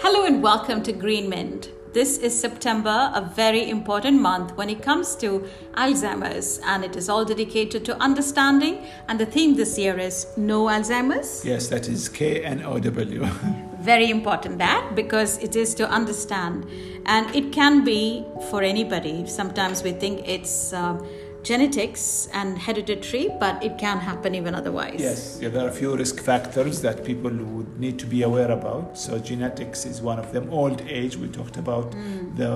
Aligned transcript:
Hello 0.00 0.24
and 0.26 0.40
welcome 0.40 0.80
to 0.84 0.92
Green 0.92 1.28
Mint. 1.28 1.72
This 1.92 2.18
is 2.18 2.38
September, 2.38 3.10
a 3.12 3.20
very 3.20 3.68
important 3.68 4.20
month 4.20 4.56
when 4.56 4.70
it 4.70 4.80
comes 4.80 5.16
to 5.16 5.48
Alzheimer's, 5.74 6.60
and 6.64 6.84
it 6.84 6.94
is 6.94 7.08
all 7.08 7.24
dedicated 7.24 7.84
to 7.86 7.96
understanding. 8.00 8.86
And 9.08 9.18
the 9.18 9.26
theme 9.26 9.56
this 9.56 9.76
year 9.76 9.98
is 9.98 10.28
Know 10.36 10.66
Alzheimer's. 10.66 11.44
Yes, 11.44 11.66
that 11.68 11.88
is 11.88 12.08
K 12.08 12.44
N 12.44 12.62
O 12.62 12.78
W. 12.78 13.24
Very 13.80 14.08
important 14.08 14.58
that 14.58 14.92
because 14.94 15.36
it 15.38 15.56
is 15.56 15.74
to 15.74 15.90
understand, 15.90 16.64
and 17.06 17.34
it 17.34 17.50
can 17.50 17.82
be 17.82 18.24
for 18.50 18.62
anybody. 18.62 19.26
Sometimes 19.26 19.82
we 19.82 19.90
think 19.90 20.28
it's. 20.28 20.72
Uh, 20.72 21.04
genetics 21.48 22.28
and 22.34 22.58
hereditary, 22.58 23.28
but 23.40 23.64
it 23.64 23.78
can 23.78 23.98
happen 23.98 24.34
even 24.34 24.54
otherwise. 24.54 25.00
Yes, 25.00 25.38
yeah, 25.40 25.48
there 25.48 25.64
are 25.64 25.70
a 25.70 25.78
few 25.80 25.96
risk 25.96 26.20
factors 26.20 26.82
that 26.82 27.04
people 27.10 27.30
would 27.30 27.80
need 27.80 27.98
to 28.00 28.06
be 28.06 28.20
aware 28.22 28.50
about. 28.50 28.98
So 28.98 29.18
genetics 29.18 29.86
is 29.86 30.02
one 30.02 30.18
of 30.18 30.30
them. 30.34 30.50
Old 30.50 30.82
age, 30.82 31.16
we 31.16 31.28
talked 31.28 31.56
about. 31.56 31.92
Mm. 31.92 32.36
The 32.36 32.52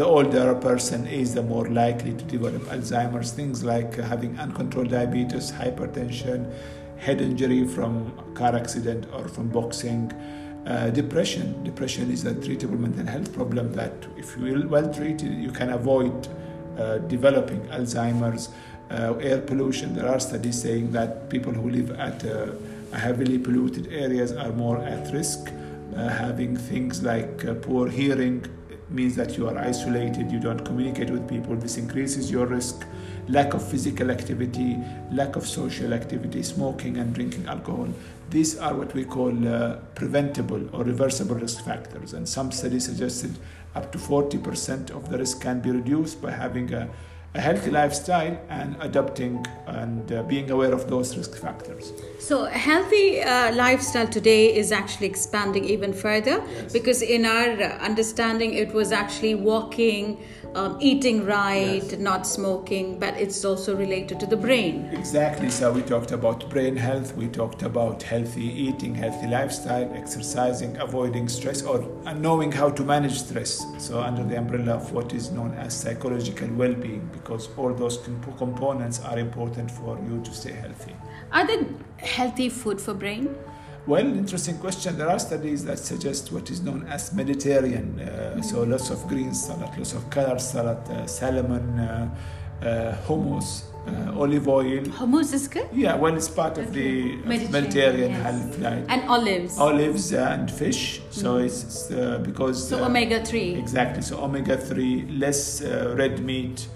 the 0.00 0.04
older 0.04 0.50
a 0.50 0.60
person 0.68 1.06
is, 1.06 1.32
the 1.32 1.42
more 1.54 1.66
likely 1.84 2.12
to 2.20 2.24
develop 2.36 2.62
Alzheimer's. 2.74 3.30
Things 3.40 3.64
like 3.64 3.92
having 4.12 4.38
uncontrolled 4.38 4.90
diabetes, 4.90 5.50
hypertension, 5.50 6.40
head 6.98 7.22
injury 7.22 7.62
from 7.76 7.92
car 8.34 8.54
accident 8.54 9.06
or 9.14 9.28
from 9.28 9.48
boxing. 9.48 10.12
Uh, 10.66 10.90
depression. 10.90 11.62
Depression 11.62 12.10
is 12.10 12.24
a 12.26 12.34
treatable 12.34 12.80
mental 12.86 13.06
health 13.06 13.32
problem 13.32 13.72
that, 13.80 13.94
if 14.22 14.36
you 14.36 14.68
well 14.68 14.88
treated, 14.92 15.32
you 15.46 15.52
can 15.52 15.70
avoid 15.70 16.28
developing 17.08 17.60
Alzheimer's, 17.68 18.50
uh, 18.90 19.14
air 19.20 19.40
pollution. 19.40 19.94
There 19.94 20.08
are 20.08 20.20
studies 20.20 20.60
saying 20.62 20.92
that 20.92 21.28
people 21.28 21.52
who 21.52 21.70
live 21.70 21.90
at 21.92 22.24
uh, 22.24 22.52
heavily 22.96 23.38
polluted 23.38 23.92
areas 23.92 24.32
are 24.32 24.52
more 24.52 24.78
at 24.78 25.12
risk. 25.12 25.50
Uh, 25.96 26.08
having 26.08 26.56
things 26.56 27.02
like 27.02 27.44
uh, 27.44 27.54
poor 27.54 27.88
hearing 27.88 28.44
means 28.88 29.16
that 29.16 29.36
you 29.36 29.48
are 29.48 29.58
isolated, 29.58 30.30
you 30.30 30.38
don't 30.38 30.64
communicate 30.64 31.10
with 31.10 31.28
people. 31.28 31.56
This 31.56 31.76
increases 31.76 32.30
your 32.30 32.46
risk. 32.46 32.86
Lack 33.28 33.54
of 33.54 33.68
physical 33.68 34.10
activity, 34.10 34.78
lack 35.10 35.34
of 35.34 35.46
social 35.46 35.92
activity, 35.92 36.42
smoking 36.42 36.98
and 36.98 37.12
drinking 37.12 37.46
alcohol. 37.46 37.88
These 38.30 38.58
are 38.58 38.74
what 38.74 38.94
we 38.94 39.04
call 39.04 39.48
uh, 39.48 39.76
preventable 39.96 40.74
or 40.74 40.84
reversible 40.84 41.34
risk 41.34 41.64
factors. 41.64 42.12
And 42.12 42.28
some 42.28 42.52
studies 42.52 42.84
suggested 42.84 43.36
up 43.74 43.90
to 43.92 43.98
40% 43.98 44.90
of 44.90 45.10
the 45.10 45.18
risk 45.18 45.40
can 45.40 45.60
be 45.60 45.70
reduced 45.70 46.22
by 46.22 46.30
having 46.30 46.72
a, 46.72 46.88
a 47.36 47.40
healthy 47.40 47.70
lifestyle 47.70 48.38
and 48.48 48.76
adopting 48.80 49.44
and 49.66 50.10
uh, 50.10 50.22
being 50.22 50.50
aware 50.50 50.72
of 50.72 50.88
those 50.88 51.16
risk 51.16 51.36
factors. 51.36 51.92
So, 52.18 52.46
a 52.46 52.50
healthy 52.50 53.20
uh, 53.20 53.54
lifestyle 53.54 54.08
today 54.08 54.56
is 54.56 54.72
actually 54.72 55.06
expanding 55.06 55.64
even 55.64 55.92
further 55.92 56.42
yes. 56.46 56.72
because, 56.72 57.02
in 57.02 57.26
our 57.26 57.50
understanding, 57.90 58.54
it 58.54 58.72
was 58.72 58.90
actually 58.90 59.34
walking, 59.34 60.18
um, 60.56 60.78
eating 60.80 61.24
right, 61.26 61.84
yes. 61.84 61.98
not 61.98 62.26
smoking, 62.26 62.98
but 62.98 63.14
it's 63.14 63.44
also 63.44 63.76
related 63.76 64.18
to 64.20 64.26
the 64.26 64.36
brain. 64.36 64.88
Exactly. 64.92 65.50
So, 65.50 65.70
we 65.70 65.82
talked 65.82 66.12
about 66.12 66.48
brain 66.48 66.76
health, 66.76 67.14
we 67.14 67.28
talked 67.28 67.62
about 67.62 68.02
healthy 68.02 68.46
eating, 68.46 68.94
healthy 68.94 69.26
lifestyle, 69.26 69.92
exercising, 69.94 70.76
avoiding 70.78 71.28
stress, 71.28 71.62
or 71.62 71.86
knowing 72.14 72.50
how 72.50 72.70
to 72.70 72.82
manage 72.82 73.18
stress. 73.18 73.64
So, 73.78 74.00
under 74.00 74.24
the 74.24 74.38
umbrella 74.38 74.76
of 74.76 74.92
what 74.92 75.12
is 75.12 75.30
known 75.30 75.52
as 75.54 75.74
psychological 75.74 76.48
well 76.54 76.74
being, 76.74 77.08
because 77.12 77.50
all 77.58 77.74
those 77.74 77.98
comp- 77.98 78.38
components 78.38 79.00
are 79.00 79.18
important 79.18 79.70
for 79.70 79.98
you 80.08 80.22
to 80.22 80.32
stay 80.32 80.52
healthy. 80.52 80.96
Are 81.32 81.46
there 81.46 81.66
healthy 81.98 82.48
food 82.48 82.80
for 82.80 82.94
brain? 82.94 83.36
Well, 83.86 84.04
interesting 84.04 84.58
question. 84.58 84.98
There 84.98 85.08
are 85.08 85.18
studies 85.20 85.64
that 85.66 85.78
suggest 85.78 86.32
what 86.32 86.50
is 86.50 86.60
known 86.60 86.84
as 86.88 87.12
Mediterranean. 87.12 88.00
Uh, 88.00 88.42
so 88.42 88.64
lots 88.64 88.90
of 88.90 89.06
green 89.06 89.32
salad, 89.32 89.70
lots 89.78 89.92
of 89.92 90.10
color 90.10 90.40
salad, 90.40 90.78
uh, 90.90 91.06
salmon, 91.06 91.78
uh, 91.78 92.10
uh 92.62 92.96
hummus, 93.06 93.62
uh, 93.86 94.20
olive 94.20 94.48
oil. 94.48 94.82
Hummus 94.86 95.32
is 95.32 95.46
good? 95.46 95.68
Yeah, 95.72 95.94
well, 95.94 96.16
it's 96.16 96.28
part 96.28 96.58
of 96.58 96.72
the 96.72 97.14
Mediterranean, 97.18 98.10
yes. 98.10 98.22
health 98.22 98.60
diet. 98.60 98.86
And 98.88 99.08
olives. 99.08 99.56
Olives 99.56 100.12
and 100.12 100.50
fish. 100.50 101.00
So 101.10 101.34
mm. 101.34 101.46
it's, 101.46 101.88
uh, 101.92 102.18
because. 102.24 102.68
So 102.68 102.84
omega 102.84 103.24
3. 103.24 103.54
Exactly. 103.54 104.02
So 104.02 104.18
omega 104.20 104.56
3, 104.56 105.12
less 105.12 105.62
red 105.62 106.18
meat. 106.24 106.66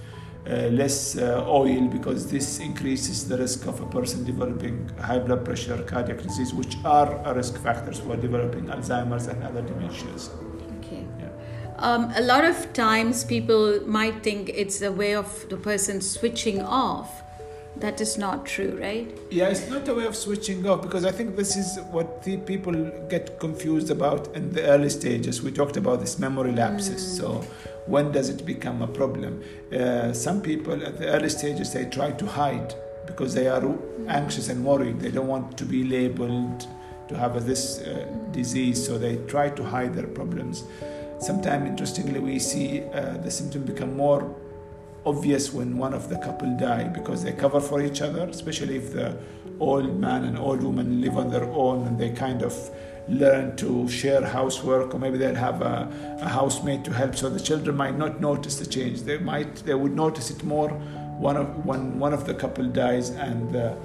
Uh, 0.49 0.69
less 0.73 1.19
uh, 1.19 1.45
oil 1.47 1.87
because 1.89 2.31
this 2.31 2.61
increases 2.61 3.29
the 3.29 3.37
risk 3.37 3.67
of 3.67 3.79
a 3.83 3.87
person 3.87 4.25
developing 4.25 4.89
high 4.99 5.19
blood 5.19 5.45
pressure, 5.45 5.83
cardiac 5.83 6.23
disease, 6.23 6.55
which 6.55 6.77
are 6.83 7.35
risk 7.35 7.59
factors 7.59 8.01
for 8.01 8.17
developing 8.17 8.65
Alzheimer's 8.65 9.27
and 9.27 9.43
other 9.45 9.63
dementias. 9.63 10.31
Okay. 10.79 11.05
Um, 11.77 12.11
a 12.15 12.23
lot 12.23 12.45
of 12.45 12.73
times 12.73 13.23
people 13.25 13.81
might 13.87 14.23
think 14.23 14.51
it's 14.55 14.81
a 14.83 14.91
way 14.91 15.15
of 15.15 15.49
the 15.51 15.57
person 15.57 16.01
switching 16.01 16.63
off. 16.63 17.23
That 17.77 18.01
is 18.01 18.19
not 18.19 18.47
true, 18.47 18.79
right? 18.81 19.17
Yeah, 19.31 19.49
it's 19.49 19.71
not 19.71 19.89
a 19.89 19.95
way 19.95 20.05
of 20.05 20.17
switching 20.17 20.67
off 20.69 20.83
because 20.83 21.05
I 21.05 21.13
think 21.13 21.37
this 21.37 21.57
is 21.57 21.79
what 21.91 22.23
the 22.25 22.37
people 22.39 22.75
get 23.09 23.39
confused 23.39 23.91
about 23.91 24.35
in 24.35 24.51
the 24.53 24.63
early 24.65 24.91
stages. 24.91 25.43
We 25.43 25.53
talked 25.53 25.77
about 25.77 26.01
this 26.01 26.19
memory 26.19 26.53
lapses. 26.53 27.03
Mm. 27.03 27.17
So 27.19 27.45
when 27.87 28.13
does 28.13 28.29
it 28.29 28.45
become 28.45 28.83
a 28.83 28.87
problem? 28.87 29.43
Uh, 29.73 30.13
some 30.13 30.43
people 30.43 30.85
at 30.85 30.99
the 30.99 31.07
early 31.07 31.29
stages 31.29 31.73
they 31.73 31.87
try 31.87 32.11
to 32.13 32.27
hide 32.27 32.75
because 33.07 33.35
they 33.35 33.49
are 33.49 33.63
anxious 34.09 34.49
and 34.49 34.65
worried. 34.65 35.01
They 35.01 35.11
don't 35.11 35.29
want 35.29 35.57
to 35.59 35.65
be 35.65 35.85
labeled 35.85 36.67
to 37.09 37.17
have 37.17 37.45
this 37.47 37.81
uh, 37.81 38.07
disease, 38.31 38.85
so 38.85 38.99
they 38.99 39.17
try 39.27 39.51
to 39.51 39.65
hide 39.65 39.95
their 39.95 40.07
problems. 40.07 40.65
Sometimes, 41.19 41.69
interestingly, 41.69 42.21
we 42.21 42.39
see 42.39 42.83
uh, 42.95 43.17
the 43.19 43.31
symptom 43.31 43.65
become 43.65 43.97
more 43.97 44.35
obvious 45.07 45.53
when 45.53 45.79
one 45.79 45.95
of 45.95 46.09
the 46.09 46.17
couple 46.19 46.57
die 46.57 46.85
because 46.85 47.25
they 47.25 47.33
cover 47.33 47.61
for 47.61 47.81
each 47.83 48.03
other, 48.03 48.25
especially 48.25 48.77
if 48.77 48.93
the 48.93 49.17
old 49.61 49.99
man 49.99 50.25
and 50.25 50.39
old 50.39 50.63
woman 50.63 51.01
live 51.01 51.17
on 51.17 51.31
their 51.31 51.45
own 51.45 51.87
and 51.87 51.99
they 51.99 52.11
kind 52.11 52.43
of 52.43 52.55
learn 53.09 53.57
to 53.57 53.89
share 53.89 54.25
housework 54.25 54.95
or 54.95 54.99
maybe 54.99 55.19
they'll 55.19 55.35
have 55.35 55.61
a, 55.63 56.19
a 56.23 56.29
housemate 56.29 56.85
to 56.85 56.93
help 56.93 57.15
so 57.17 57.29
the 57.29 57.41
children 57.41 57.77
might 57.77 57.99
not 57.99 58.21
notice 58.21 58.59
the 58.59 58.67
change 58.67 59.03
they 59.03 59.19
might 59.19 59.57
they 59.67 59.75
would 59.75 59.95
notice 59.95 60.31
it 60.31 60.43
more 60.45 60.69
one 61.19 61.37
of 61.37 61.67
when 61.67 61.99
one 61.99 62.13
of 62.13 62.25
the 62.27 62.35
couple 62.35 62.65
dies 62.65 63.11
and 63.11 63.51
the, 63.53 63.77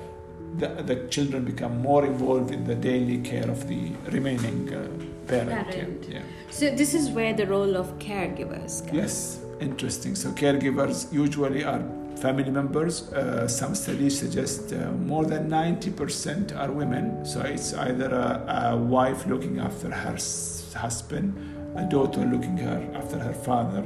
the, 0.58 0.68
the 0.84 1.08
children 1.08 1.44
become 1.44 1.82
more 1.82 2.06
involved 2.06 2.52
in 2.52 2.64
the 2.66 2.76
daily 2.76 3.18
care 3.18 3.50
of 3.50 3.68
the 3.68 3.92
remaining 4.12 4.74
uh, 4.74 4.88
parent, 5.28 5.70
parent. 5.70 6.06
Yeah. 6.08 6.22
so 6.50 6.74
this 6.74 6.94
is 6.94 7.10
where 7.10 7.34
the 7.34 7.48
role 7.48 7.76
of 7.76 7.98
caregivers 8.00 8.86
comes. 8.86 8.94
yes 8.94 9.45
interesting 9.60 10.16
so 10.16 10.30
caregivers 10.32 11.12
usually 11.14 11.64
are 11.64 11.84
family 12.18 12.50
members. 12.50 13.12
Uh, 13.12 13.48
some 13.48 13.76
studies 13.76 14.20
suggest 14.20 14.74
uh, 14.74 14.92
more 14.92 15.26
than 15.26 15.50
90% 15.50 16.58
are 16.58 16.72
women. 16.72 17.26
So 17.26 17.42
it's 17.42 17.74
either 17.74 18.10
a, 18.10 18.72
a 18.72 18.78
wife 18.78 19.28
looking 19.28 19.60
after 19.60 19.90
her 19.92 20.18
husband, 20.76 21.36
a 21.76 21.84
daughter 21.84 22.22
looking 22.22 22.58
her 22.58 22.90
after 22.96 23.20
her 23.20 23.34
father, 23.34 23.84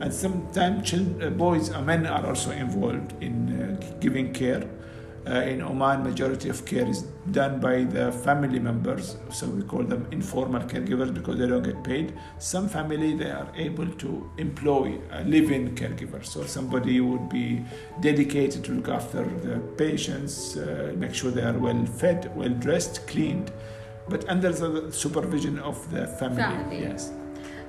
and 0.00 0.12
sometimes 0.12 0.92
uh, 0.92 1.30
boys, 1.30 1.72
uh, 1.72 1.80
men 1.80 2.06
are 2.06 2.26
also 2.26 2.50
involved 2.50 3.14
in 3.22 3.78
uh, 3.80 3.96
giving 3.98 4.32
care. 4.32 4.68
Uh, 5.28 5.40
in 5.40 5.60
Oman, 5.60 6.04
majority 6.04 6.48
of 6.48 6.64
care 6.64 6.86
is 6.86 7.02
done 7.32 7.58
by 7.58 7.82
the 7.82 8.12
family 8.12 8.60
members, 8.60 9.16
so 9.30 9.48
we 9.48 9.62
call 9.62 9.82
them 9.82 10.06
informal 10.12 10.60
caregivers 10.62 11.12
because 11.12 11.36
they 11.36 11.48
don't 11.48 11.64
get 11.64 11.82
paid. 11.82 12.14
Some 12.38 12.68
family 12.68 13.16
they 13.16 13.32
are 13.32 13.48
able 13.56 13.88
to 13.88 14.30
employ 14.38 15.00
a 15.10 15.24
live-in 15.24 15.74
caregiver, 15.74 16.24
so 16.24 16.44
somebody 16.44 17.00
would 17.00 17.28
be 17.28 17.64
dedicated 18.00 18.62
to 18.66 18.72
look 18.72 18.88
after 18.88 19.24
the 19.24 19.58
patients, 19.76 20.56
uh, 20.56 20.92
make 20.96 21.12
sure 21.12 21.32
they 21.32 21.42
are 21.42 21.58
well 21.58 21.84
fed, 21.86 22.30
well 22.36 22.50
dressed, 22.50 23.08
cleaned, 23.08 23.50
but 24.08 24.28
under 24.28 24.52
the 24.52 24.92
supervision 24.92 25.58
of 25.58 25.90
the 25.90 26.06
family. 26.06 26.42
family. 26.42 26.80
Yes. 26.82 27.10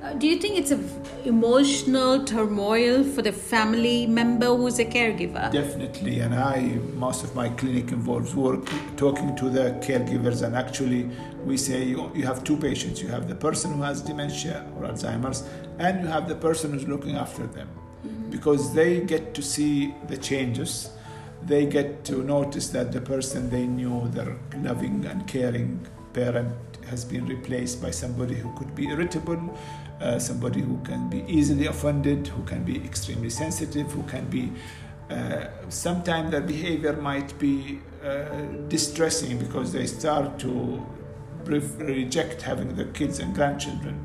Uh, 0.02 0.14
do 0.14 0.28
you 0.28 0.38
think 0.38 0.58
it's 0.58 0.70
a 0.72 0.80
emotional 1.26 2.24
turmoil 2.24 3.04
for 3.04 3.24
the 3.24 3.32
family 3.32 4.06
member 4.06 4.46
who's 4.46 4.78
a 4.78 4.86
caregiver? 4.86 5.52
Definitely, 5.52 6.20
and 6.20 6.36
I 6.36 6.80
most 6.94 7.24
of 7.24 7.34
my 7.36 7.50
clinic 7.50 7.92
involves 7.92 8.36
work 8.36 8.70
talking 8.96 9.36
to 9.38 9.50
the 9.50 9.72
caregivers, 9.82 10.44
and 10.44 10.56
actually 10.56 11.10
we 11.44 11.58
say 11.58 11.84
you, 11.84 12.12
you 12.14 12.26
have 12.26 12.44
two 12.44 12.58
patients. 12.58 13.02
You 13.02 13.08
have 13.08 13.28
the 13.28 13.36
person 13.36 13.74
who 13.74 13.82
has 13.82 14.02
dementia 14.02 14.68
or 14.76 14.84
Alzheimer's, 14.84 15.44
and 15.80 16.04
you 16.04 16.08
have 16.08 16.28
the 16.28 16.36
person 16.36 16.74
who's 16.74 16.88
looking 16.88 17.16
after 17.16 17.48
them, 17.48 17.68
mm-hmm. 18.06 18.30
because 18.30 18.76
they 18.76 19.02
get 19.02 19.34
to 19.34 19.42
see 19.42 19.96
the 20.08 20.18
changes. 20.18 20.92
They 21.44 21.66
get 21.66 22.04
to 22.06 22.24
notice 22.24 22.70
that 22.70 22.92
the 22.92 23.02
person 23.02 23.50
they 23.50 23.66
knew, 23.66 24.10
their 24.10 24.38
loving 24.58 25.06
and 25.06 25.28
caring 25.28 25.88
parent, 26.14 26.54
has 26.88 27.04
been 27.04 27.26
replaced 27.26 27.82
by 27.82 27.92
somebody 27.92 28.36
who 28.36 28.54
could 28.58 28.74
be 28.74 28.88
irritable, 28.88 29.58
uh, 30.02 30.20
somebody 30.20 30.62
who 30.62 30.78
can 30.84 31.10
be 31.10 31.24
easily 31.28 31.66
offended, 31.68 32.28
who 32.28 32.44
can 32.44 32.64
be 32.64 32.76
extremely 32.84 33.30
sensitive, 33.30 33.92
who 33.92 34.04
can 34.04 34.26
be 34.30 34.52
uh, 35.10 35.46
sometimes 35.70 36.32
their 36.32 36.42
behavior 36.42 36.94
might 36.94 37.38
be 37.40 37.80
uh, 38.04 38.26
distressing 38.68 39.38
because 39.40 39.72
they 39.72 39.86
start 39.88 40.38
to 40.38 40.86
reject 41.46 42.42
having 42.42 42.76
their 42.76 42.88
kids 42.88 43.20
and 43.20 43.34
grandchildren. 43.34 43.96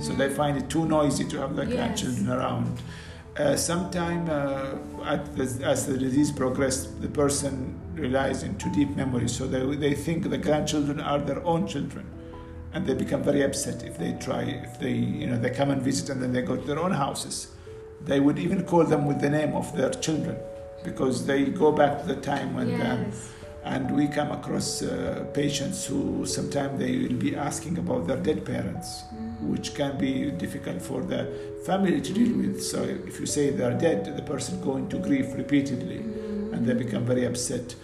So 0.00 0.12
they 0.12 0.28
find 0.28 0.58
it 0.58 0.68
too 0.68 0.84
noisy 0.86 1.24
to 1.24 1.38
have 1.38 1.56
their 1.56 1.64
Yes. 1.64 1.74
grandchildren 1.74 2.28
around. 2.28 2.82
Uh, 3.38 3.56
sometime 3.56 4.28
uh, 4.28 5.04
at 5.06 5.34
the, 5.36 5.44
as 5.64 5.86
the 5.86 5.96
disease 5.96 6.30
progressed, 6.30 7.00
the 7.00 7.08
person 7.08 7.80
relies 7.94 8.42
into 8.42 8.68
deep 8.70 8.94
memory. 8.96 9.28
So 9.28 9.46
they, 9.46 9.64
they 9.76 9.94
think 9.94 10.28
the 10.28 10.36
grandchildren 10.36 11.00
are 11.00 11.18
their 11.18 11.42
own 11.46 11.66
children. 11.66 12.04
And 12.72 12.86
they 12.86 12.94
become 12.94 13.22
very 13.22 13.42
upset 13.42 13.82
if 13.82 13.98
they 13.98 14.12
try, 14.12 14.42
if 14.42 14.78
they, 14.78 14.92
you 14.92 15.26
know, 15.26 15.38
they 15.38 15.50
come 15.50 15.70
and 15.70 15.82
visit 15.82 16.08
and 16.10 16.22
then 16.22 16.32
they 16.32 16.42
go 16.42 16.56
to 16.56 16.66
their 16.66 16.78
own 16.78 16.92
houses. 16.92 17.48
They 18.04 18.20
would 18.20 18.38
even 18.38 18.64
call 18.64 18.84
them 18.84 19.06
with 19.06 19.20
the 19.20 19.30
name 19.30 19.54
of 19.54 19.76
their 19.76 19.90
children 19.90 20.36
because 20.84 21.26
they 21.26 21.44
go 21.46 21.72
back 21.72 22.00
to 22.00 22.06
the 22.06 22.20
time 22.20 22.54
when 22.54 22.80
um, 22.80 23.12
and 23.64 23.94
we 23.94 24.08
come 24.08 24.30
across 24.30 24.82
uh, 24.82 25.26
patients 25.34 25.84
who 25.84 26.24
sometimes 26.24 26.78
they 26.78 26.96
will 26.96 27.16
be 27.16 27.36
asking 27.36 27.76
about 27.76 28.06
their 28.06 28.16
dead 28.16 28.44
parents 28.44 29.02
which 29.40 29.74
can 29.74 29.98
be 29.98 30.30
difficult 30.30 30.80
for 30.80 31.02
the 31.02 31.26
family 31.66 32.00
to 32.00 32.12
deal 32.12 32.36
with. 32.36 32.62
So 32.62 32.82
if 32.82 33.20
you 33.20 33.26
say 33.26 33.50
they 33.50 33.64
are 33.64 33.74
dead 33.74 34.16
the 34.16 34.22
person 34.22 34.60
go 34.62 34.76
into 34.76 34.98
grief 34.98 35.34
repeatedly 35.34 35.98
and 35.98 36.66
they 36.66 36.74
become 36.74 37.04
very 37.04 37.26
upset. 37.26 37.74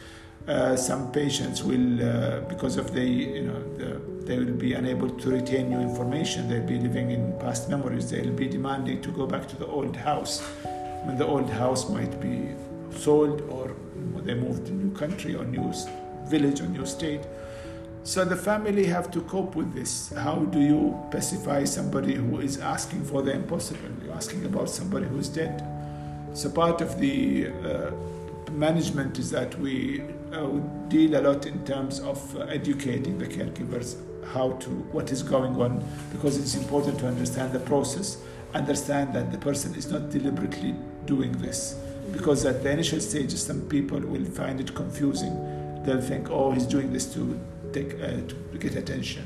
Uh, 0.48 0.76
some 0.76 1.10
patients 1.12 1.62
will 1.62 2.02
uh, 2.02 2.40
because 2.40 2.76
of 2.76 2.92
the 2.92 3.04
you 3.04 3.42
know 3.42 3.62
the, 3.76 4.00
they 4.26 4.38
will 4.38 4.54
be 4.54 4.74
unable 4.74 5.08
to 5.08 5.30
retain 5.30 5.70
new 5.70 5.80
information. 5.80 6.48
They'll 6.48 6.66
be 6.66 6.78
living 6.78 7.12
in 7.12 7.32
past 7.38 7.70
memories. 7.70 8.10
They'll 8.10 8.32
be 8.32 8.48
demanding 8.48 9.00
to 9.02 9.10
go 9.10 9.26
back 9.26 9.48
to 9.48 9.56
the 9.56 9.66
old 9.66 9.94
house. 9.94 10.40
When 11.04 11.16
the 11.16 11.26
old 11.26 11.48
house 11.48 11.88
might 11.88 12.20
be 12.20 12.50
sold 12.90 13.42
or 13.42 13.76
they 14.24 14.34
moved 14.34 14.66
to 14.66 14.72
a 14.72 14.74
new 14.74 14.90
country 14.90 15.36
or 15.36 15.44
new 15.44 15.72
village 16.24 16.60
or 16.60 16.66
new 16.66 16.84
state. 16.84 17.20
So 18.02 18.24
the 18.24 18.36
family 18.36 18.86
have 18.86 19.10
to 19.12 19.20
cope 19.22 19.54
with 19.54 19.72
this. 19.72 20.12
How 20.12 20.36
do 20.36 20.60
you 20.60 20.96
pacify 21.10 21.64
somebody 21.64 22.14
who 22.14 22.40
is 22.40 22.58
asking 22.58 23.04
for 23.04 23.22
the 23.22 23.32
impossible? 23.32 23.90
You're 24.04 24.14
asking 24.14 24.44
about 24.44 24.68
somebody 24.70 25.06
who's 25.06 25.28
dead. 25.28 25.64
So 26.32 26.50
part 26.50 26.80
of 26.80 26.98
the 26.98 27.48
uh, 27.48 27.90
management 28.52 29.18
is 29.18 29.30
that 29.30 29.58
we 29.58 30.02
uh, 30.32 30.46
deal 30.88 31.16
a 31.16 31.22
lot 31.22 31.46
in 31.46 31.64
terms 31.64 32.00
of 32.00 32.36
uh, 32.36 32.40
educating 32.42 33.18
the 33.18 33.26
caregivers 33.26 33.96
how 34.32 34.52
to 34.52 34.70
what 34.92 35.12
is 35.12 35.22
going 35.22 35.60
on 35.60 35.82
because 36.12 36.38
it's 36.38 36.54
important 36.54 36.98
to 36.98 37.06
understand 37.06 37.52
the 37.52 37.60
process 37.60 38.18
understand 38.54 39.14
that 39.14 39.30
the 39.30 39.38
person 39.38 39.74
is 39.74 39.90
not 39.90 40.10
deliberately 40.10 40.74
doing 41.04 41.32
this. 41.32 41.76
Because 42.12 42.44
at 42.46 42.62
the 42.62 42.70
initial 42.70 43.00
stages 43.00 43.42
some 43.42 43.60
people 43.62 44.00
will 44.00 44.24
find 44.24 44.60
it 44.60 44.74
confusing. 44.74 45.34
They'll 45.84 46.00
think 46.00 46.30
oh 46.30 46.52
he's 46.52 46.66
doing 46.66 46.92
this 46.92 47.06
to 47.14 47.38
take 47.72 47.94
uh, 47.94 48.20
to 48.52 48.58
get 48.58 48.76
attention. 48.76 49.24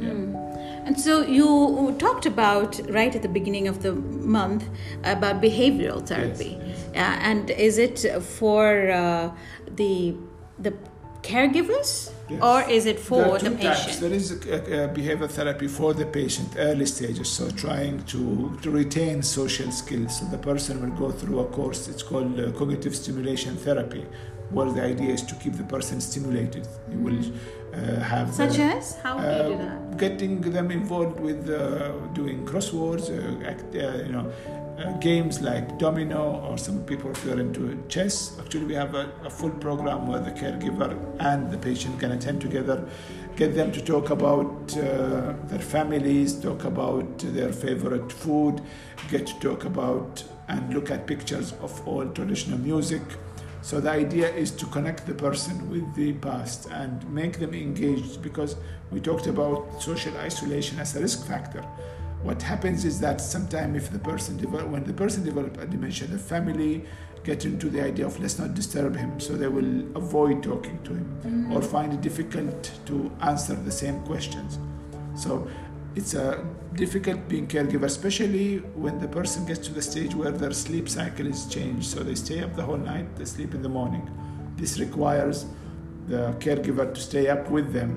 Yeah. 0.00 0.86
And 0.86 0.98
so 0.98 1.22
you 1.22 1.94
talked 1.98 2.26
about 2.26 2.80
right 2.88 3.14
at 3.14 3.22
the 3.22 3.28
beginning 3.28 3.68
of 3.68 3.82
the 3.82 3.92
month 3.92 4.64
about 5.04 5.42
behavioral 5.42 6.00
therapy, 6.06 6.58
Uh, 6.94 7.30
and 7.30 7.50
is 7.50 7.78
it 7.78 7.98
for 8.38 8.90
uh, 8.90 9.30
the 9.76 10.14
the 10.58 10.72
caregivers 11.22 12.10
Yes. 12.30 12.42
or 12.42 12.70
is 12.70 12.86
it 12.86 13.00
for 13.00 13.38
the 13.38 13.50
two 13.50 13.56
types. 13.56 13.84
patient? 13.84 14.00
There 14.00 14.12
is 14.12 14.46
a, 14.46 14.84
a, 14.84 14.88
behavior 14.88 15.26
therapy 15.26 15.66
for 15.66 15.92
the 15.92 16.06
patient, 16.06 16.54
early 16.56 16.86
stages, 16.86 17.28
so 17.28 17.50
trying 17.50 18.04
to, 18.04 18.56
to 18.62 18.70
retain 18.70 19.22
social 19.22 19.70
skills. 19.72 20.20
So 20.20 20.26
the 20.26 20.38
person 20.38 20.80
will 20.80 20.96
go 20.96 21.10
through 21.10 21.40
a 21.40 21.46
course, 21.46 21.88
it's 21.88 22.02
called 22.02 22.38
uh, 22.38 22.52
cognitive 22.52 22.94
stimulation 22.94 23.56
therapy, 23.56 24.06
where 24.50 24.70
the 24.70 24.82
idea 24.82 25.12
is 25.12 25.22
to 25.22 25.34
keep 25.36 25.54
the 25.54 25.64
person 25.64 26.00
stimulated. 26.00 26.68
You 26.92 26.98
will 26.98 27.20
uh, 27.74 28.00
have 28.00 28.32
Such 28.32 28.58
uh, 28.58 28.76
as 28.78 28.96
how 28.98 29.18
do 29.18 29.26
you 29.26 29.56
do 29.56 29.58
that? 29.64 29.76
uh, 29.76 29.94
getting 29.96 30.40
them 30.40 30.70
involved 30.70 31.18
with 31.20 31.48
uh, 31.50 31.92
doing 32.14 32.46
crosswords, 32.46 33.10
uh, 33.10 33.48
act, 33.48 33.74
uh, 33.74 34.04
you 34.04 34.12
know, 34.12 34.32
games 35.00 35.40
like 35.40 35.78
domino, 35.78 36.40
or 36.48 36.58
some 36.58 36.84
people 36.84 37.10
if 37.10 37.24
you're 37.24 37.40
into 37.40 37.82
chess. 37.88 38.38
Actually, 38.38 38.66
we 38.66 38.74
have 38.74 38.94
a, 38.94 39.10
a 39.24 39.30
full 39.30 39.50
program 39.50 40.06
where 40.06 40.20
the 40.20 40.30
caregiver 40.30 40.96
and 41.20 41.50
the 41.50 41.58
patient 41.58 41.98
can 42.00 42.12
attend 42.12 42.40
together, 42.40 42.86
get 43.36 43.54
them 43.54 43.72
to 43.72 43.80
talk 43.82 44.10
about 44.10 44.76
uh, 44.76 45.34
their 45.44 45.58
families, 45.58 46.34
talk 46.40 46.64
about 46.64 47.18
their 47.18 47.52
favorite 47.52 48.10
food, 48.10 48.60
get 49.10 49.26
to 49.26 49.34
talk 49.40 49.64
about 49.64 50.24
and 50.48 50.74
look 50.74 50.90
at 50.90 51.06
pictures 51.06 51.52
of 51.60 51.86
all 51.86 52.06
traditional 52.08 52.58
music. 52.58 53.02
So 53.62 53.80
the 53.80 53.90
idea 53.90 54.28
is 54.34 54.50
to 54.52 54.66
connect 54.66 55.06
the 55.06 55.14
person 55.14 55.70
with 55.70 55.94
the 55.94 56.14
past 56.14 56.70
and 56.70 57.08
make 57.12 57.38
them 57.38 57.54
engaged 57.54 58.22
because 58.22 58.56
we 58.90 59.00
talked 59.00 59.26
about 59.26 59.82
social 59.82 60.16
isolation 60.16 60.78
as 60.80 60.96
a 60.96 61.00
risk 61.00 61.26
factor. 61.26 61.64
What 62.22 62.42
happens 62.42 62.84
is 62.84 63.00
that 63.00 63.20
sometimes 63.20 63.76
if 63.76 63.90
the 63.90 63.98
person 63.98 64.36
develop, 64.36 64.68
when 64.68 64.84
the 64.84 64.92
person 64.92 65.24
develop 65.24 65.56
a 65.58 65.66
dementia, 65.66 66.06
the 66.06 66.18
family 66.18 66.84
get 67.24 67.44
into 67.44 67.68
the 67.68 67.82
idea 67.82 68.06
of 68.06 68.18
let's 68.20 68.38
not 68.38 68.54
disturb 68.54 68.96
him, 68.96 69.18
so 69.20 69.34
they 69.34 69.48
will 69.48 69.96
avoid 69.96 70.42
talking 70.42 70.82
to 70.84 70.94
him 70.94 71.20
mm. 71.22 71.54
or 71.54 71.62
find 71.62 71.92
it 71.92 72.00
difficult 72.00 72.72
to 72.86 73.10
answer 73.22 73.54
the 73.54 73.70
same 73.70 74.00
questions. 74.02 74.58
So 75.14 75.48
it's 75.94 76.14
a 76.14 76.46
difficult 76.74 77.26
being 77.28 77.46
caregiver, 77.46 77.84
especially 77.84 78.58
when 78.74 79.00
the 79.00 79.08
person 79.08 79.46
gets 79.46 79.66
to 79.66 79.72
the 79.72 79.82
stage 79.82 80.14
where 80.14 80.30
their 80.30 80.52
sleep 80.52 80.88
cycle 80.88 81.26
is 81.26 81.46
changed. 81.46 81.86
So 81.86 82.00
they 82.00 82.14
stay 82.14 82.42
up 82.42 82.54
the 82.54 82.62
whole 82.62 82.76
night, 82.76 83.16
they 83.16 83.24
sleep 83.24 83.54
in 83.54 83.62
the 83.62 83.68
morning. 83.68 84.08
This 84.56 84.78
requires 84.78 85.46
the 86.06 86.34
caregiver 86.38 86.94
to 86.94 87.00
stay 87.00 87.28
up 87.28 87.50
with 87.50 87.72
them, 87.72 87.90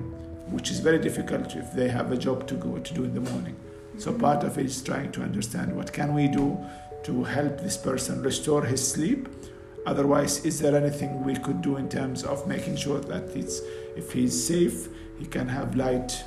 which 0.50 0.70
is 0.70 0.80
very 0.80 0.98
difficult 0.98 1.54
if 1.56 1.72
they 1.72 1.88
have 1.88 2.10
a 2.10 2.16
job 2.16 2.46
to 2.48 2.54
go 2.54 2.78
to 2.78 2.94
do 2.94 3.04
in 3.04 3.14
the 3.14 3.20
morning. 3.20 3.56
So 3.98 4.12
part 4.12 4.44
of 4.44 4.58
it 4.58 4.66
is 4.66 4.82
trying 4.82 5.12
to 5.12 5.22
understand 5.22 5.74
what 5.74 5.92
can 5.92 6.14
we 6.14 6.28
do 6.28 6.58
to 7.04 7.24
help 7.24 7.60
this 7.60 7.76
person 7.76 8.22
restore 8.22 8.64
his 8.64 8.86
sleep. 8.86 9.28
Otherwise, 9.86 10.44
is 10.44 10.60
there 10.60 10.76
anything 10.76 11.22
we 11.24 11.36
could 11.36 11.60
do 11.60 11.76
in 11.76 11.88
terms 11.88 12.24
of 12.24 12.46
making 12.48 12.76
sure 12.76 13.00
that 13.00 13.24
it's 13.36 13.60
if 13.96 14.12
he's 14.12 14.46
safe, 14.46 14.88
he 15.18 15.26
can 15.26 15.48
have 15.48 15.76
light 15.76 16.24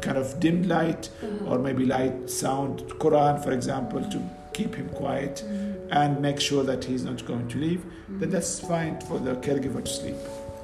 kind 0.00 0.18
of 0.18 0.38
dim 0.40 0.64
light 0.64 1.08
mm-hmm. 1.22 1.48
or 1.48 1.58
maybe 1.58 1.86
light 1.86 2.28
sound 2.28 2.80
Quran 2.98 3.42
for 3.42 3.52
example 3.52 4.02
to 4.10 4.20
keep 4.52 4.74
him 4.74 4.88
quiet 4.90 5.44
mm-hmm. 5.46 5.92
and 5.92 6.20
make 6.20 6.40
sure 6.40 6.64
that 6.64 6.84
he's 6.84 7.04
not 7.04 7.24
going 7.26 7.46
to 7.48 7.58
leave 7.58 7.82
then 8.08 8.18
mm-hmm. 8.18 8.30
that's 8.30 8.60
fine 8.60 9.00
for 9.02 9.18
the 9.18 9.34
caregiver 9.36 9.82
to 9.84 9.90
sleep. 9.90 10.16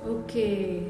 Okay, 0.04 0.82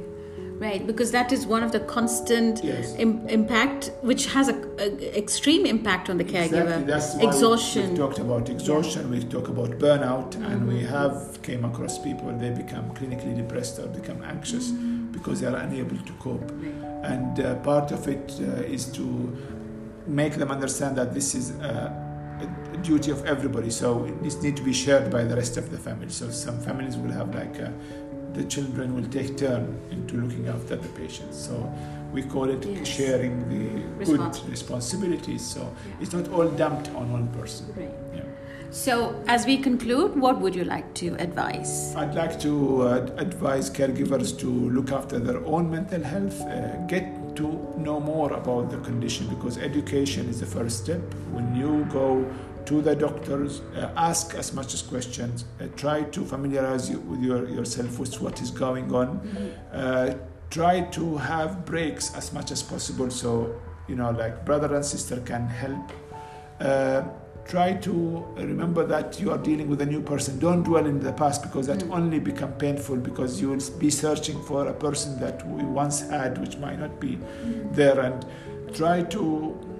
right, 0.59 0.87
because 0.87 1.11
that 1.12 1.33
is 1.33 1.47
one 1.47 1.62
of 1.62 1.73
the 1.73 1.81
constant 1.81 2.62
Yes. 2.62 2.95
Im- 2.99 3.26
impact, 3.28 3.90
which 4.02 4.26
has 4.26 4.49
a, 4.49 4.57
a 4.78 5.19
extreme 5.19 5.66
impact 5.66 6.09
on 6.11 6.16
the 6.19 6.25
caregiver. 6.25 6.62
Exactly. 6.62 6.85
That's 6.85 7.14
why 7.14 7.28
Exhaustion. 7.28 7.90
We 7.90 7.97
talked 7.97 8.19
about 8.19 8.49
exhaustion. 8.49 9.11
We 9.11 9.23
talk 9.25 9.49
about 9.49 9.71
burnout, 9.78 10.35
and 10.37 10.69
we 10.69 10.81
have 10.85 11.40
came 11.43 11.64
across 11.64 11.99
people 11.99 12.33
they 12.38 12.50
become 12.50 12.90
clinically 12.95 13.37
depressed 13.37 13.78
or 13.78 13.88
become 13.88 14.23
anxious 14.23 14.71
because 15.16 15.40
they 15.40 15.47
are 15.47 15.57
unable 15.57 15.99
to 15.99 16.12
cope. 16.14 16.50
And 17.02 17.40
uh, 17.40 17.57
part 17.57 17.90
of 17.90 18.07
it 18.09 18.33
uh, 18.40 18.76
is 18.76 18.85
to 18.99 19.37
make 20.07 20.35
them 20.35 20.50
understand 20.50 20.97
that 20.97 21.12
this 21.14 21.35
is 21.35 21.50
a, 21.61 21.75
a 22.75 22.76
duty 22.78 23.11
of 23.11 23.25
everybody. 23.25 23.71
So 23.71 23.88
this 24.23 24.40
need 24.43 24.57
to 24.57 24.62
be 24.62 24.73
shared 24.73 25.11
by 25.11 25.25
the 25.25 25.37
rest 25.37 25.57
of 25.57 25.71
the 25.71 25.78
family. 25.78 26.11
So 26.11 26.31
some 26.31 26.59
families 26.61 26.97
will 26.97 27.12
have 27.12 27.35
like. 27.35 27.57
A, 27.59 27.73
the 28.35 28.45
children 28.45 28.95
will 28.95 29.09
take 29.11 29.37
turn 29.37 29.79
into 29.91 30.17
looking 30.17 30.49
after 30.49 30.77
the 30.77 30.89
patients. 30.89 31.37
So 31.39 31.73
we 32.12 32.23
call 32.23 32.49
it 32.51 32.65
Yes. 32.65 32.87
sharing 32.89 33.35
the 33.49 34.05
good 34.05 34.39
responsibilities. 34.51 35.43
So 35.45 35.75
it's 36.01 36.12
not 36.12 36.29
all 36.29 36.49
dumped 36.49 36.89
on 36.91 37.12
one 37.12 37.29
person. 37.29 37.67
Right. 37.77 37.91
Yeah. 38.15 38.23
So, 38.71 39.23
as 39.29 39.45
we 39.45 39.59
conclude, 39.59 40.19
what 40.19 40.41
would 40.41 40.55
you 40.55 40.65
like 40.65 40.95
to 40.95 41.09
advise? 41.19 41.95
I'd 41.95 42.15
like 42.15 42.41
to 42.41 42.83
uh, 42.83 43.07
advise 43.19 43.69
caregivers 43.69 44.39
to 44.39 44.47
look 44.49 44.91
after 44.93 45.19
their 45.19 45.45
own 45.45 45.71
mental 45.71 46.03
health, 46.03 46.41
uh, 46.41 46.77
get 46.87 47.37
to 47.37 47.47
know 47.77 48.01
more 48.01 48.33
about 48.33 48.71
the 48.71 48.79
condition 48.79 49.27
because 49.29 49.59
education 49.59 50.27
is 50.31 50.41
the 50.41 50.47
first 50.47 50.85
step. 50.85 51.03
When 51.33 51.55
you 51.55 51.85
go 51.93 52.25
to 52.66 52.83
the 52.83 52.95
doctors, 52.95 53.61
uh, 53.76 53.90
ask 53.97 54.35
as 54.35 54.52
much 54.52 54.75
as 54.75 54.83
questions, 54.83 55.45
uh, 55.61 55.66
try 55.76 56.02
to 56.02 56.25
familiarize 56.25 56.90
you 56.90 56.99
with 57.00 57.23
your, 57.23 57.49
yourself 57.49 57.99
with 57.99 58.21
what 58.21 58.40
is 58.40 58.50
going 58.50 58.92
on. 58.95 59.19
Uh, 59.73 60.14
try 60.50 60.83
to 60.83 61.16
have 61.16 61.64
breaks 61.64 62.14
as 62.14 62.33
much 62.33 62.50
as 62.50 62.62
possible 62.62 63.11
so, 63.11 63.61
you 63.88 63.97
know, 63.97 64.11
like 64.11 64.45
brother 64.45 64.75
and 64.75 64.85
sister 64.85 65.21
can 65.21 65.47
help. 65.47 65.92
Uh, 66.61 67.02
try 67.45 67.73
to 67.75 68.25
remember 68.37 68.87
that 68.87 69.19
you 69.21 69.31
are 69.31 69.38
dealing 69.38 69.69
with 69.69 69.81
a 69.81 69.87
new 69.87 70.00
person. 70.00 70.38
Don't 70.38 70.62
dwell 70.62 70.87
in 70.87 71.00
the 71.00 71.12
past 71.12 71.42
because 71.42 71.66
that 71.66 71.83
only 71.90 72.19
become 72.19 72.52
painful 72.52 72.97
because 72.97 73.40
you 73.40 73.49
will 73.49 73.78
be 73.78 73.90
searching 73.90 74.40
for 74.45 74.69
a 74.69 74.75
person 74.75 75.19
that 75.21 75.47
we 75.49 75.64
once 75.64 76.09
had 76.09 76.38
which 76.38 76.57
might 76.59 76.78
not 76.78 77.00
be 77.00 77.19
there. 77.73 77.99
And 77.99 78.25
try 78.75 79.02
to 79.02 79.72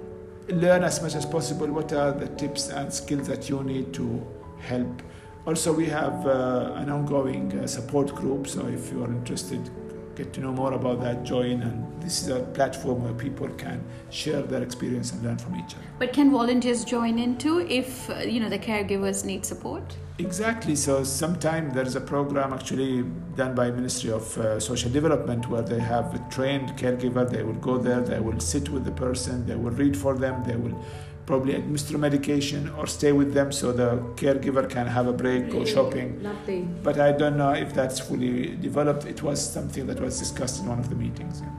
learn 0.47 0.83
as 0.83 1.01
much 1.01 1.15
as 1.15 1.25
possible 1.25 1.67
what 1.67 1.93
are 1.93 2.11
the 2.11 2.27
tips 2.35 2.69
and 2.69 2.93
skills 2.93 3.27
that 3.27 3.49
you 3.49 3.63
need 3.63 3.93
to 3.93 4.25
help. 4.59 5.01
Also 5.45 5.73
we 5.73 5.85
have 5.87 6.25
uh, 6.25 6.73
an 6.75 6.89
ongoing 6.89 7.51
uh, 7.59 7.67
support 7.67 8.13
group 8.15 8.47
so 8.47 8.65
if 8.67 8.91
you 8.91 9.03
are 9.03 9.11
interested 9.11 9.69
get 10.15 10.33
to 10.33 10.41
know 10.41 10.51
more 10.51 10.73
about 10.73 11.01
that, 11.01 11.23
join, 11.23 11.61
and 11.61 12.01
this 12.01 12.21
is 12.21 12.27
a 12.27 12.39
platform 12.39 13.03
where 13.03 13.13
people 13.13 13.47
can 13.49 13.83
share 14.09 14.41
their 14.41 14.61
experience 14.61 15.11
and 15.11 15.23
learn 15.23 15.37
from 15.37 15.55
each 15.55 15.75
other. 15.75 15.83
But 15.99 16.13
can 16.13 16.31
volunteers 16.31 16.83
join 16.83 17.17
in 17.19 17.37
too 17.37 17.59
if 17.69 18.09
uh, 18.09 18.17
you 18.19 18.39
know 18.39 18.49
the 18.49 18.59
caregivers 18.59 19.25
need 19.25 19.45
support? 19.45 19.95
Exactly. 20.19 20.75
So 20.75 21.03
sometimes 21.03 21.73
there's 21.73 21.95
a 21.95 22.01
program 22.01 22.53
actually 22.53 23.03
done 23.35 23.55
by 23.55 23.71
Ministry 23.71 24.11
of 24.11 24.37
uh, 24.37 24.59
Social 24.59 24.91
Development 24.91 25.49
where 25.49 25.63
they 25.63 25.79
have 25.79 26.13
a 26.13 26.19
trained 26.29 26.69
caregiver. 26.77 27.27
They 27.27 27.41
will 27.41 27.53
go 27.55 27.79
there. 27.79 28.01
They 28.01 28.19
will 28.19 28.39
sit 28.39 28.69
with 28.69 28.85
the 28.85 28.91
person. 28.91 29.47
They 29.47 29.55
will 29.55 29.71
read 29.71 29.97
for 29.97 30.15
them. 30.15 30.43
They 30.43 30.55
will 30.55 30.79
probably 31.25 31.55
administer 31.55 31.97
medication 31.97 32.69
or 32.77 32.85
stay 32.87 33.11
with 33.11 33.33
them 33.33 33.51
so 33.51 33.71
the 33.71 33.97
caregiver 34.15 34.69
can 34.69 34.87
have 34.87 35.07
a 35.07 35.13
break, 35.13 35.49
go 35.49 35.61
eh, 35.61 35.65
shopping. 35.65 36.21
Lovely. 36.21 36.61
But 36.83 36.99
I 36.99 37.11
don't 37.11 37.37
know 37.37 37.51
if 37.51 37.73
that's 37.73 37.99
fully 37.99 38.55
developed. 38.55 39.05
It 39.05 39.23
was 39.23 39.39
something 39.41 39.87
that 39.87 39.99
was 39.99 40.19
discussed 40.19 40.61
in 40.61 40.67
one 40.67 40.79
of 40.79 40.89
the 40.89 40.95
meetings. 40.95 41.41
yeah. 41.41 41.49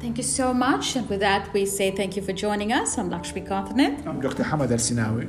Thank 0.00 0.18
you 0.18 0.24
so 0.24 0.52
much. 0.52 0.96
And 0.96 1.08
with 1.08 1.20
that, 1.20 1.50
we 1.54 1.64
say 1.64 1.90
thank 1.90 2.16
you 2.16 2.22
for 2.22 2.34
joining 2.34 2.72
us. 2.72 2.98
I'm 2.98 3.08
Lakshmi 3.08 3.40
Karthanet. 3.40 4.06
I'm 4.06 4.20
Dr. 4.20 4.42
Hamad 4.42 4.70
Al 4.70 4.76
Sinawi. 4.76 5.28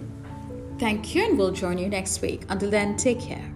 Thank 0.78 1.16
you, 1.16 1.24
and 1.24 1.38
we'll 1.38 1.54
join 1.54 1.78
you 1.78 1.88
next 1.88 2.22
week. 2.22 2.44
Until 2.50 2.70
then, 2.70 2.98
take 2.98 3.22
care. 3.22 3.55